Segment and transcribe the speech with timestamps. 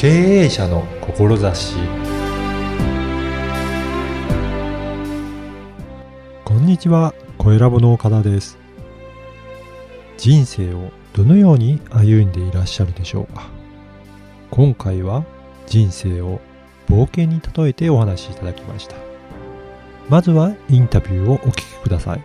[0.00, 0.08] 経
[0.44, 1.76] 営者の志
[6.42, 8.56] こんにちは、小ラボの岡田です。
[10.16, 13.50] 人生をどのように歩んでいらっしゃるでしょうか
[14.50, 15.22] 今回は
[15.66, 16.40] 人生を
[16.88, 18.96] 冒険に例えてお話しいただきました。
[20.08, 22.24] まずはインタビューをお聞きください。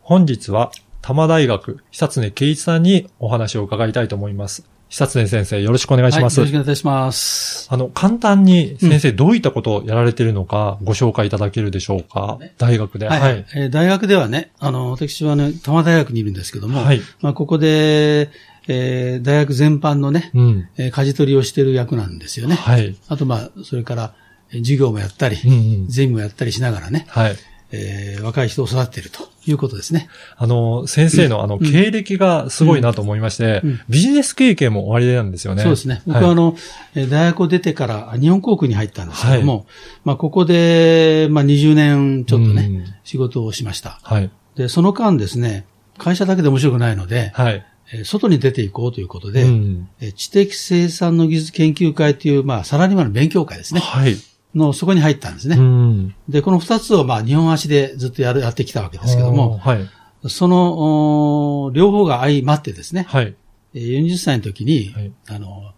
[0.00, 0.70] 本日は
[1.02, 4.64] 多摩大学久常圭一さんにお話を伺いたいと思います。
[4.90, 6.40] 久常先生、よろしくお願いします。
[6.40, 7.68] はい、よろしくお願いします。
[7.70, 13.08] あの、簡単に先生どういったことをやられているのかご紹介いただけるでしょうか、ね大学で。
[13.08, 13.20] はい。
[13.20, 13.46] はい。
[13.54, 18.30] えー大学ではね、あの、私はね、多摩大学にいるんですけども、はいまあ、ここで、
[18.66, 20.68] えー大学全般のね、うん。
[20.76, 22.56] えー舵取りをしている役なんですよね。
[22.56, 22.96] はい。
[23.08, 24.14] あと、まあ、それから、
[24.52, 25.54] えー授業もやったり、うんう
[25.84, 25.88] ん。
[25.88, 27.36] ゼミもやったりしながらね、はい。
[27.72, 30.08] えー若い人を育てているということですね。
[30.36, 35.62] あの、先生のあの、うん経歴がすごいなと思いまして、うんビジネス経験も終わりなんですよね。
[35.62, 36.02] そうですね。
[36.06, 36.56] 僕はあの、
[36.94, 39.64] えー大学を出てから日本航空に入ったんですけども、は
[40.04, 43.98] まあ、ここで、まあ、20年ちょっとね、うん仕事をしました。
[44.02, 44.30] はい。
[44.56, 45.64] で、その間ですね、
[45.98, 47.64] 会社だけで面白くないので、はい。
[47.92, 53.80] えー外に出ていこうということで、うんえー知的生産の技術研究会という、まあ、サラリーマンの勉強会ですね。
[53.80, 54.16] はい。
[54.54, 55.56] の、そこに入ったんですね。
[55.56, 56.14] うん。
[56.28, 59.88] で、この二つを、まあ、日本足でずっとやる、やってきたわけですけども、はい。
[60.28, 63.34] その、両方が相まってですね、はい。
[63.74, 65.72] えー40歳の時に、はいあの、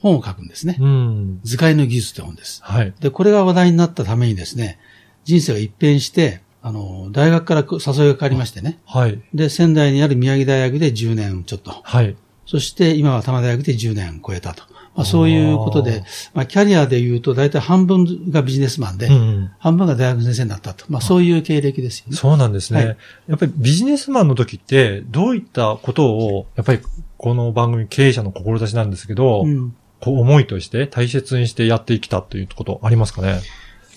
[0.00, 0.76] 本を書くんですね。
[0.80, 1.40] うん。
[1.44, 2.60] 図解の技術って本です。
[2.62, 2.92] はい。
[3.00, 4.78] で、これが話題になったためにですね、
[5.24, 8.80] 人生が一変して、あの、大学から誘いがかかりましてね。
[8.84, 9.22] はい。
[9.32, 11.70] で、仙台にある宮城大学で10年ちょっと。
[11.82, 12.16] はい。
[12.44, 14.64] そして今は多摩大学で10年超えたと。
[14.96, 16.02] まあ、そういうことで、
[16.34, 19.50] まあ、キャリアで言うと大体半分がビジネスマンで、うん。
[19.58, 20.86] 半分が大学先生になったと。
[20.88, 22.16] まあ、そういう経歴ですよね。
[22.16, 22.78] そうなんですね。
[22.78, 22.96] はい
[23.28, 26.80] やっぱりビジネスマンの時って、どういったことを、やっぱり
[27.18, 29.76] この番組経営者の志なんですけど、うん。
[30.00, 33.40] こう思いとして大切にしてやってきたということありますかね？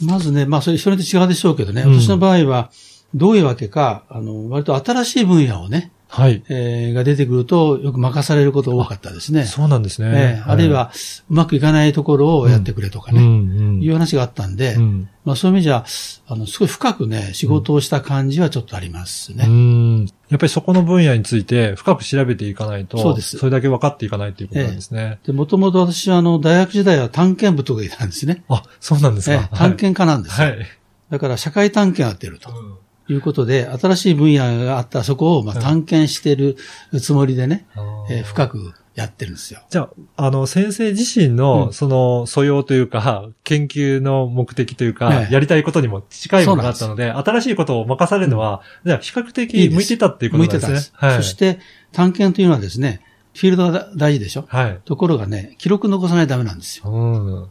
[0.01, 2.71] まずね、まあ、それ人によって違うでしょうけどね、うん私の場合は、
[3.13, 6.43] どういうわけか、あの、割と新しい分野をね、はい。
[6.49, 9.45] えーが出てくると、よく任されることが多かったですね。
[9.45, 10.41] そうなんですね。
[10.41, 10.91] えーあるいは、
[11.29, 13.81] うまくいかないところをやってくれとかうん、ね、うん。
[13.83, 15.09] いう話があったんで、うん。
[15.23, 15.85] まあそういう意味じゃ、
[16.27, 19.45] あの、すごい深くね、仕事をした感じはちょっとありますね。
[19.47, 20.05] うん。
[20.29, 25.19] やっぱりそこの分野について深く調べていかないと、そうですれだけ分かっていかないということなんですね。
[25.27, 28.43] で、もともと私はあの、大学時代は探検部とかいたんですね。
[28.49, 29.35] あ、そうなんですか。
[29.35, 30.47] えー探検家なんですよ。
[30.47, 30.57] はい。
[30.57, 30.67] はい。
[31.11, 32.77] だから社会探検をやってるとうん
[33.13, 36.57] いうことで、新しい分野があったそこをまあ探検してる
[37.01, 37.67] つもりでね、
[38.09, 39.61] えー深くやってるんですよ。
[39.69, 50.59] じゃあ、あの、先生自身うの、んその、素養というか、研究の目的というか、はいやりたいことにも近いものがあったので、新しいことを任されるのは、じゃあ、比較的向いてたっていうことですね。
[50.59, 50.93] 向いてたんです。
[50.95, 51.15] はい。
[51.17, 51.59] そして、
[51.93, 53.01] 探検というのはですね、
[53.33, 54.45] フィールドが大事でしょ？
[54.47, 54.79] はい。
[54.85, 56.89] ところがね、記録残さないとダメなんですよ。
[56.89, 57.41] うん。
[57.43, 57.47] うん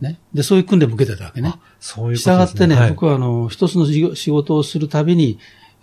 [0.00, 0.18] ね？
[0.34, 1.58] で、そういう訓練も受けてたわけねあ。
[1.80, 2.36] そういうことですね。
[2.36, 5.38] がってね、はい、僕はあの、一つの仕事をするたびに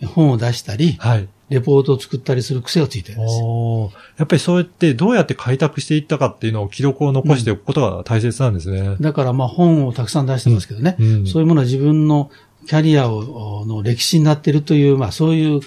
[0.06, 1.28] 本を出したり、はい。
[1.50, 3.92] レポートを作ったりする癖がついてるんですよ。
[4.18, 8.98] やっぱりそうやってどうやって開拓していったかっていうのを記録を残しておくことが大切なんですね。
[9.02, 12.30] だからまあ本をたくさん出してますけどね、うんそういうものは自分の
[12.68, 15.62] キャリアをの歴史になっているという、まあそういう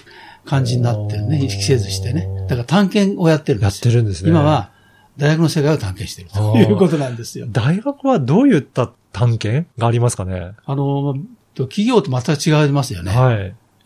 [0.45, 2.27] 感じになってるね、意識せずしてね。
[2.47, 3.91] だから探検をやってるんやっですよ。
[3.91, 4.29] てるんですね。
[4.29, 4.71] 今は
[5.17, 7.45] 大学の世界を探検しているということなんですよ。
[7.49, 10.53] 大学はどういった探検がありますかね？
[10.65, 11.15] あの、
[11.55, 13.11] 企業と全く違いますよね。
[13.11, 13.35] はい。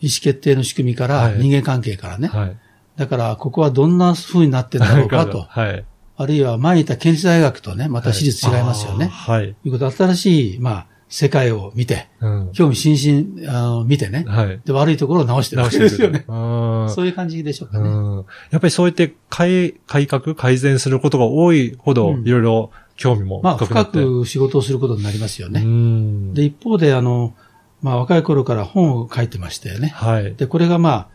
[0.00, 2.28] 意思決定の仕組みから、はい人間関係からね。
[2.28, 2.56] はい。
[2.96, 5.42] だから、ここはどんな風になってんだろうかと。
[5.42, 5.84] はい。
[6.16, 9.06] あるいは前にいた県立大学とね、また私立違いますよね。
[9.06, 9.54] はい。
[9.54, 12.52] ということで、新しい、まあ、世界を見て、うん。
[12.52, 14.24] 興味津々、あの、見てね。
[14.28, 14.60] はい。
[14.64, 16.24] で、悪いところを直してるわけですよね。
[16.28, 16.90] うん。
[16.90, 17.88] そういう感じでしょうかね。
[17.88, 18.16] うん。
[18.50, 24.04] やっぱりそうやって改、改革、改善することが多いほど、うんいろいろ興味もまあ、深深くなって。
[24.04, 25.60] く仕事をすることになりますようね。
[25.62, 26.34] ん。
[26.34, 27.34] で、一方で、あの、
[27.80, 29.88] まあ、若い頃から本を書いてましたよね。
[29.94, 30.34] はい。
[30.34, 31.08] で、これがまあ、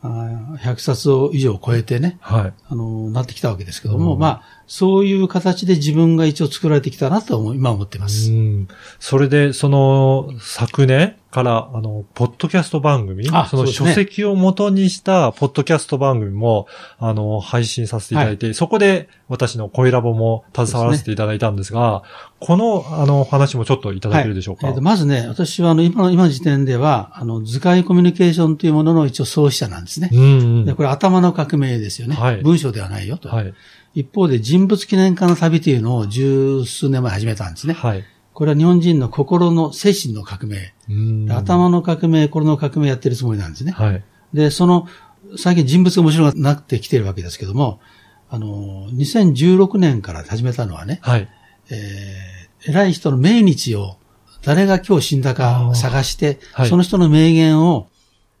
[0.00, 2.52] あー100冊を以上超えてね、はい。
[2.68, 8.30] あの、なってきたわけですけども、うんまあ、そういう形で自分が一応作られてきたなと思う今思ってます。
[8.30, 8.68] うん。
[9.00, 16.66] それで、その、昨年から、あの、ポッドキャスト番組、あその書籍を元にした、ポッドキャスト番組も、
[16.98, 22.02] あの、配信させていただいて、そこで、私の声ラボも携わらせていただいたんですが、
[22.38, 24.68] この、あの、話もちょっといただけるでしょうか？
[24.68, 30.10] えーとまずね、私はあの、今の、今の時点では、あの、図解コミュニケーションというものの一応創始者なんですね。
[30.12, 30.24] うん、う
[30.60, 30.64] ん。
[30.66, 32.16] でこれ頭の革命ですよね。
[32.16, 33.28] はい文章ではないよと。
[33.28, 33.54] はい。
[33.94, 37.74] 一方で人物記念館の旅というのを十数年前始めたんですね。
[37.74, 38.04] はい。
[38.38, 40.72] これは日本人の心の精神の革命。
[40.88, 43.72] うん頭の革命、心の革命やってるつもりなんですね。
[43.72, 44.04] はい。
[44.32, 44.86] で、その、
[45.36, 47.80] 最近人物が面白くなってきてるわけですけども、
[48.30, 51.28] あの、2016年から始めたのはね、はい。
[51.70, 53.96] えー、偉い人の命日を、
[54.42, 57.88] 誰が今日死んだか探して、はいその人の名言を、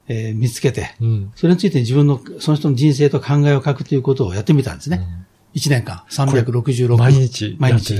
[0.06, 1.32] えー見つけて、うん。
[1.34, 5.26] それについて自分の、その人の人生と考えを書くということをやってみたんですね。
[5.58, 7.94] 1年間、366毎日毎日。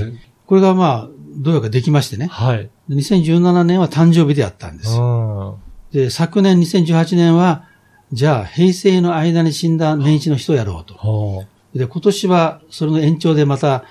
[0.45, 1.07] これがまあ、
[1.37, 2.27] どうやかできましてね。
[2.27, 2.69] はい。
[2.89, 4.95] 2017年は誕生日でやったんです。
[4.97, 5.55] あ
[5.91, 7.65] で、昨年2018年は、
[8.11, 11.47] じゃあ平成の間に死んだ年一の人をやろうと。
[11.77, 13.83] で、今年はそれの延長でまた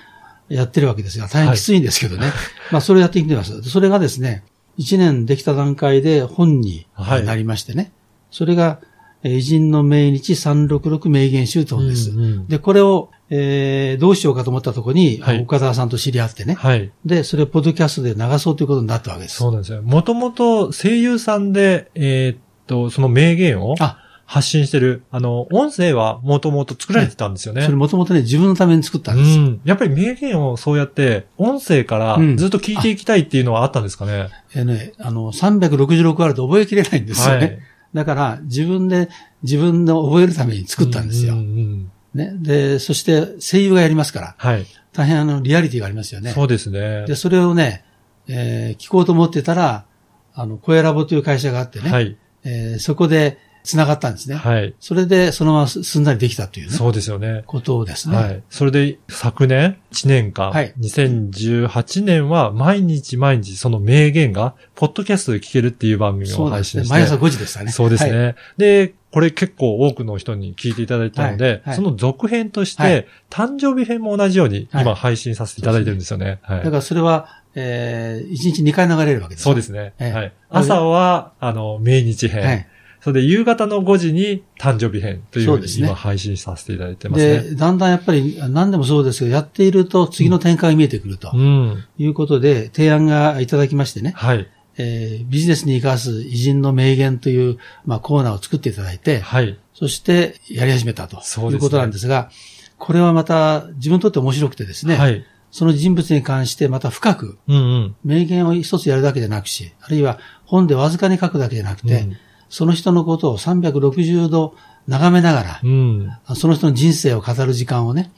[0.49, 2.27] やってるわけですが、大変きついんですけどね。
[2.71, 3.61] まあ、それをやってきてます。
[3.61, 4.43] でそれがですね、
[4.77, 7.91] 1年できた段階で本にはいなりましてね。
[8.31, 8.88] それが、えー
[9.23, 12.11] 偉人の命日366名言集とです。
[12.11, 16.53] うんうんで、これを、えーどうしようかと思ったところに、はい岡田さんと知り合ってね。
[16.55, 16.91] はい。
[17.05, 19.37] で、それをポッドキャストで流そうということになったわけです。
[19.37, 19.81] そうなんですよ。
[19.81, 22.37] もともと声優さんで、えーっ
[22.67, 27.63] と、その名言をあ、発信してる、あの、音声はもともと作られてたんですよね。
[27.63, 29.43] それもともとね、自分のために作ったんうですよ。
[29.43, 29.61] ん。
[29.65, 34.29] やっぱり名言をそうやって、音声からうんずっと聞いていきたいっていうのはあったんですかね？
[34.55, 37.41] えーね、あの、366あると覚えきれないんですよね。
[37.45, 37.59] はい
[37.93, 39.09] だから、自分で、
[39.43, 41.33] 自分の覚えるために作ったんですよ。
[41.33, 42.33] うんうんね。
[42.39, 44.65] で、そして声優がやりますから、はい。
[44.93, 46.31] 大変あの、リアリティがありますよね。
[46.31, 47.05] そうですね。
[47.05, 47.83] で、それをね、
[48.27, 49.85] えー聞こうと思ってたら、
[50.33, 52.17] あの、声ラボという会社があってね、はい。
[52.43, 54.35] えーそこで繋がったんですね。
[54.35, 54.73] はい。
[54.79, 57.43] それで、そのまますんなりできたというね、そうですよね。
[57.45, 58.15] ことですね。
[58.15, 58.43] はい。
[58.49, 66.83] それで、昨年、1年間、はい2018年は毎日毎日その名言が、ポッドキャストで聞けるっていう番組をそうなんですね。
[66.83, 66.93] 配信して。
[66.93, 67.71] 毎朝5時でしたね。
[67.71, 68.23] そうですね。
[68.23, 76.39] はいで、これ結構多くの人に聞いていただいたので、はいはいその続編として、はい誕生日編も同じようにはい今配信させていただいてるんですよね。
[76.41, 76.63] はい。
[76.63, 79.93] だからそれは、えー、1日2回流れるわけですよそうですね。
[79.99, 80.33] ええはい。
[80.49, 82.43] 朝は、あの、命日編。
[82.43, 82.67] はい。
[83.01, 87.49] それで夕方の5時に誕生日編というふうに今配信させていただいてますね。
[87.51, 91.85] で、だんだんやっぱり何でもそうですけど、やっていると次の展開が見えてくるとうん。
[91.97, 94.47] いうことで、提案がいただきましてね、はい。
[94.77, 99.57] えービジネスに生かす偉人の名言という、まあ、コーナーを作っていただいて、はい。
[99.73, 102.29] そしてやり始めたとそうですねいうことなんですが、
[102.77, 105.25] これはまた自分にとって面白くてですね、はい。
[105.51, 107.95] その人物に関してまた深くうんうん。
[108.03, 112.17] 名言を一つやるだけでなくし、あるいは本でわずかに書くだけじゃなくて、うん
[112.49, 114.55] その人のことを360度
[114.87, 116.11] 眺めながら、うん。
[116.35, 118.11] その人の人生を語る時間をね、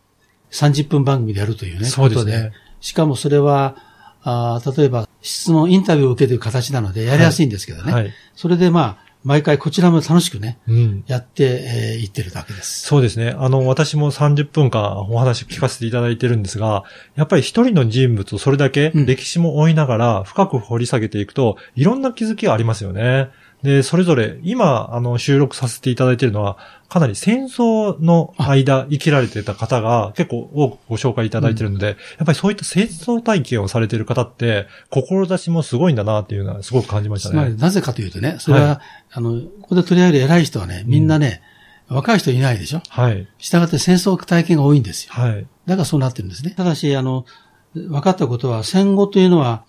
[0.51, 3.75] 30分番組でやるというね、そうですねしかもそれは、
[4.23, 7.91] あー例えば質問、インタビューを受けている形なのでやりやすいんですけどね。
[7.91, 8.11] はい。
[8.35, 11.03] それでまあ、毎回こちらも楽しくね、うん。
[11.07, 12.81] やって、えーいってるだけです。
[12.81, 13.35] そうですね。
[13.37, 16.83] あの、私も30分間お話聞かせていただいてるんですが、
[17.15, 23.29] やっぱり一人の人物をそれだけうん歴史も追いながら深く掘り下げていくと、いろんな気づきがありますよね。
[23.63, 26.57] で、それぞれ、今、あの、収録させていただいているのは、
[26.89, 37.33] かなり戦争の間生きられてた方が結構多くご紹介いただいているので、やっぱりそういった戦争体験をされている方って、志もすごいんだなっていうのはすごく感じましたね。
[37.33, 38.81] つまりなぜかというとね、それは、は
[39.11, 41.41] あの、ここで取り上げる偉い人はね、みんなね、
[41.87, 42.81] 若い人いないでしょ？
[42.89, 43.27] はい。
[43.37, 45.13] 従って戦争体験が多いんですよ。
[45.13, 45.45] はい。
[45.65, 46.53] だからそうなってるんですね。
[46.57, 47.25] ただし、あの、
[47.73, 49.63] 分かったことは、戦後というのは、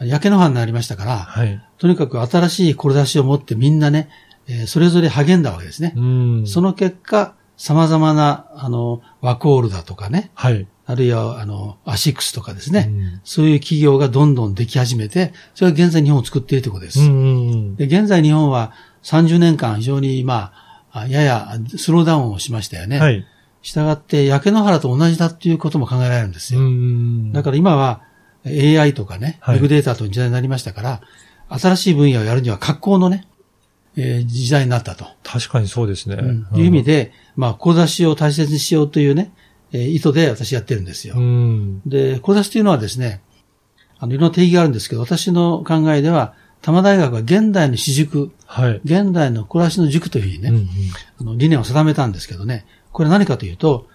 [0.00, 1.60] 焼け野原になりましたから、はい。
[1.78, 4.08] とにかく新しい志を持ってみんなね、
[4.46, 5.92] えーそれぞれ励んだわけですね。
[5.96, 6.46] うん。
[6.46, 10.66] その結果、様々な、あの、ワコールだとかね、はい。
[10.86, 17.00] あるいは、あの、アシックスとかですね、うんそういう企業がどんどんでき始めて、それが現在日本を作っているということです。
[17.76, 18.72] で、現在日本は
[19.02, 20.52] 30年間非常に、ま
[20.92, 22.98] あ、ややスローダウンをしましたよね。
[22.98, 23.26] はい。
[23.60, 26.60] したがって、焼け野原と同じだっていうことも考えられるんですよ。
[26.60, 28.02] んだから今は
[28.46, 31.00] AI とかね、はいビッグデータという時代になりましたから、
[31.48, 33.26] 新しい分野をやるには格好のね、
[33.96, 36.16] えー時代になったと、確かにそうですね。
[36.54, 39.32] いう意味で、まあ、志を大切にしようというね、
[39.72, 41.14] えー意図で私やってるんですよ。
[41.16, 41.82] うん。
[41.86, 43.22] で、志というのはですね、
[43.98, 48.80] あの、いろんな定義があるんですけど、私の考えでは、多摩大学は現代の私塾、はい。
[48.84, 50.68] 現代の暮らしの塾というふうにね、うんうん
[51.20, 53.86] あの理念を定めたんですけどね、これ何かというと、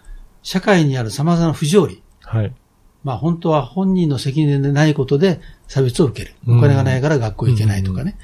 [0.41, 2.53] 社会にある様々な不条理、はい。
[3.03, 6.35] まあ本当は本人の責任でないことで差別を受ける。
[6.47, 8.17] うんお金がないから学校行けないとかね。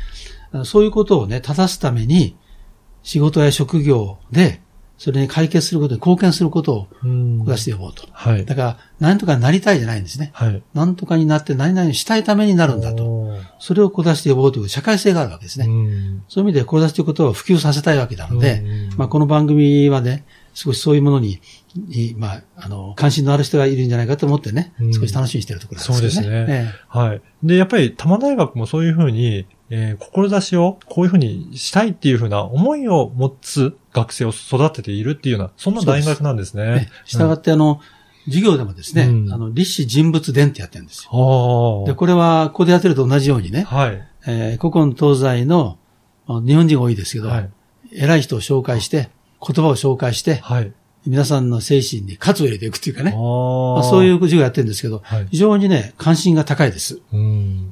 [0.63, 2.36] そういうことをね、正すために、
[3.03, 4.62] 仕事や職業で、
[4.98, 8.05] それに解決することに貢献することをうん出して呼ぼうと。
[8.12, 8.45] はい。
[8.45, 10.31] だから、何とかなりたいじゃないんですね。
[10.33, 10.62] はい。
[10.74, 13.33] 何とかになって何々したいためになるんだと。
[13.59, 15.67] それをこ出して呼ぼうという社会性があるわけですね。
[15.67, 18.59] うんそういう意味で、こ出しということを普及させたいわけなので、
[18.91, 21.41] うんまあ、この番組はね、少しそういうものに、
[21.75, 25.98] にまあ、あの、関心のある人がいるんじゃないかと思ってね、うん少し楽しみにしてるところですね。
[25.98, 27.22] そうですねえはい。
[27.44, 36.89] で、やっぱり、多摩大学もそういうふうに、えー、志をこういうふうにしたいっていうふうな思いを持つ学生を育てているっていうような、そんな大学なんですね。
[37.06, 37.79] したがってあの、
[38.25, 41.84] 授業でもですね、うん、あの、立志人物伝ってやってるんですよ。
[41.86, 44.03] で、これは、ここでやってると同じようにね、はい。
[44.25, 45.77] えー、古今東西の、
[46.27, 47.50] 日本人が多いですけど、はい、
[47.91, 49.10] 偉い人を紹介して、
[49.41, 50.72] 言葉を紹介して、はい。
[51.05, 53.12] 皆さんの精神に喝を入れていくっていうかね。
[53.12, 57.01] まあ、そういう授業やってるんですけど、はい、非常にね、関心が高いです。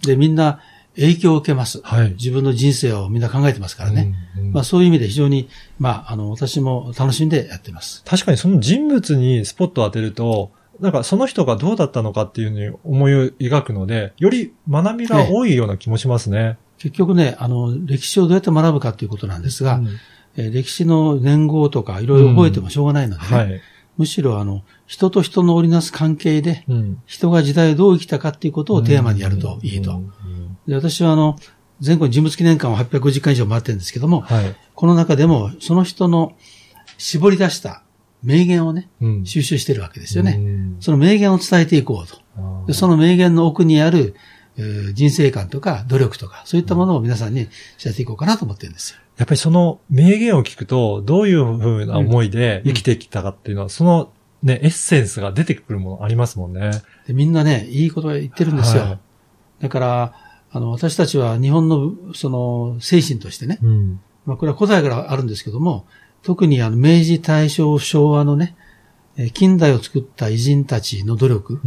[0.05, 0.61] で、みんな
[0.95, 1.81] 影響を受けます。
[1.83, 4.15] はい、自分の人生をみんな考えてますからね。
[4.37, 8.03] うんうん、まあ、そういう意味で非常に、まあ、あの、私も楽しんでやってます。
[8.05, 16.57] 確かにその人物にスポットを当てると、なんかその人がどうだったのかっていうのに思いを描くので、より学びが多いような気もしますね。
[16.77, 19.87] 結局ね、あの、歴史をどうやって学ぶかということなんですが、うん、
[20.37, 23.27] え歴史の年号とかいろいろ覚えてもしょうがないので、ね。
[23.31, 23.61] うんはい、
[23.97, 30.01] むしろあの、人と人の織りなす関係で、うん、人が時代をどう生きたかっていうことをテーマにやるといいと。
[30.67, 31.37] で私はあの、
[31.79, 36.35] 全国人物記念館を850回以上回ってるんですけども、はい、この中でもその人の
[36.97, 37.83] 絞り出した
[38.23, 40.39] 名言をね、うん、収集してるわけですよね。
[40.79, 42.17] その名言を伝えていこうと。
[42.67, 44.15] でその名言の奥にある、
[44.57, 48.99] えー、人生観とか努力とか、そういったものを皆さんに知らせていこうかなと思ってるんですよ。
[49.17, 54.11] やっぱりその名言を聞くと、どういうふうな思いで生きてきたかっていうのは、うん、その
[54.43, 56.71] ね、エッセンスが出てくるものありますもんね。
[57.07, 58.83] でみんなね、いいこと言ってるんですよ。
[58.83, 58.99] はい、
[59.61, 60.13] だから、
[60.51, 65.85] あの、私たちは日本の、その、精神としてね、うん、まあ、これは古代からあるんですけども、
[66.21, 68.55] 特にあの、明治、大正、昭和のね、
[69.33, 71.59] 近代を作った偉人たちの努力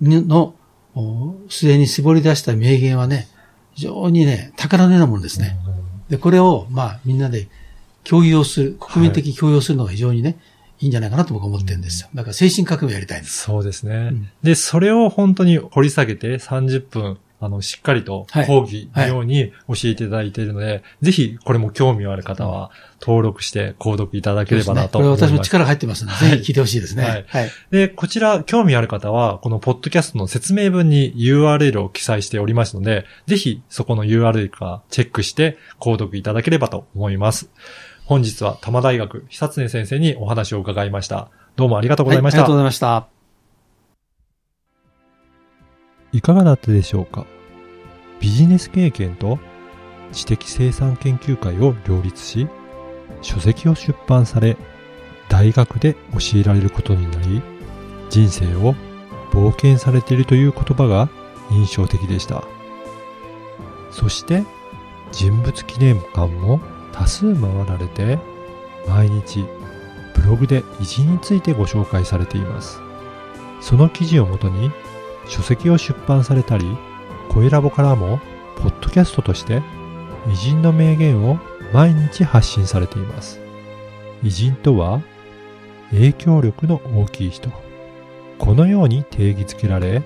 [0.00, 0.54] の、
[1.48, 3.28] 末に絞り出した名言はね、
[3.74, 5.58] 非常にね、宝のようなものですね。
[6.08, 7.48] で、これを、まあ、みんなで
[8.04, 10.38] 共有をする、国民的共有をするのが非常にね、
[10.78, 12.08] いいんじゃないかなと僕は思ってるんですよ。
[12.14, 13.42] だから精神革命やりたいんです。
[13.44, 13.94] そうですね。
[13.94, 25.20] うん、で、それを本当に掘り下げて30分あの、しっかりと講義のように教えていただいているので、はいはい、ぜひこれも興味ある方は登録して購読いただければなと思います。
[25.22, 27.02] ね、これ私も力入ってますので、ぜひ聞いてほしいですね。
[27.04, 27.24] はい。
[27.28, 37.50] はい、で、こちら興味ある方は、このポッドキャストの説明文に URL を記載しておりますので、ぜひそこの URL からチェックして購読いただければと思います。
[38.06, 41.28] 本日は多摩大学久常先生にお話を伺いました。
[41.56, 42.38] どうもありがとうございました。
[42.38, 43.15] ありがとうございました。
[46.16, 47.26] いかがだったでしょうか？
[48.20, 49.38] ビジネス経験と
[50.12, 52.48] 知的生産研究会を両立し、
[53.20, 54.56] 書籍を出版され、
[55.28, 57.42] 大学で教えられることになり、
[58.08, 58.74] 人生を
[59.30, 61.10] 冒険されているという言葉が
[61.50, 62.42] 印象的でした。
[63.90, 64.42] そして
[65.12, 66.62] 人物記念館も
[66.94, 68.18] 多数回られて、
[68.88, 69.44] 毎日
[70.14, 72.80] ブログで偉人についてご紹介されています。
[73.60, 74.70] その記事をもとに
[75.28, 76.64] 書籍を出版されたり、
[77.30, 78.20] 声ラボからも、
[78.56, 79.62] ポッドキャストとして、
[80.28, 81.38] 偉人の名言を
[81.72, 83.40] 毎日発信されています。
[84.22, 85.00] 偉人とは、
[85.90, 87.50] 影響力の大きい人。
[88.38, 90.02] このように定義づけられ、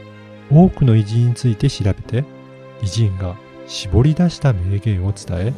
[0.50, 2.25] 多くの偉人について調べて、
[2.83, 3.37] 偉人が
[3.67, 5.53] 絞り出した名言を伝え、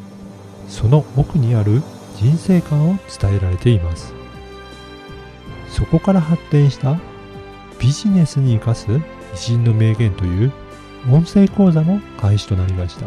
[0.69, 1.83] その奥にある
[2.16, 4.12] 人生観を伝えられています。
[5.69, 6.99] そこから発展した
[7.78, 8.87] ビジネスに生かす
[9.32, 10.52] 偉人の名言という
[11.10, 13.06] 音声講座も開始となりました。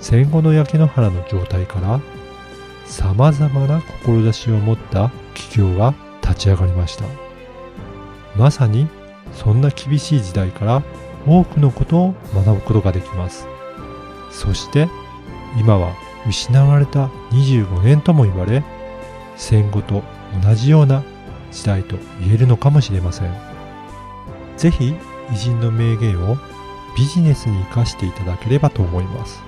[0.00, 2.00] 戦後の焼け野原の状態から
[2.86, 7.04] 様々な志を持った企業が立ち上がりました。
[8.36, 8.88] まさに
[9.32, 10.82] そんな厳しい時代から
[11.26, 13.46] 多くのことを学ぶことができます。
[14.30, 14.88] そして
[15.58, 15.94] 今は
[16.26, 18.64] 失われた25年とも言われ
[19.36, 20.02] 戦後と
[20.42, 21.02] 同じような
[21.50, 23.51] 時代と言えるのかもしれません。
[24.62, 24.94] ぜひ
[25.32, 26.36] 偉人の名言を
[26.96, 29.42] ビジネスに活かしていただければと思います。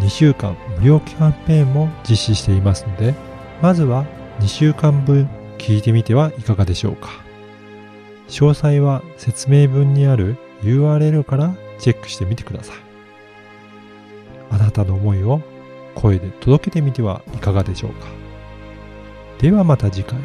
[0.00, 3.14] 2週間無料キャンペーンも実施していますので、
[3.62, 4.04] まずは
[4.40, 7.08] 2週間分聞いてみてはいかがでしょうか。
[8.28, 12.76] 詳細は説明文にある URL からチェックしてみてください。
[14.50, 15.40] あなたの思いを
[15.94, 18.08] 声で届けてみてはいかがでしょうか。
[19.38, 20.18] ではまた次回。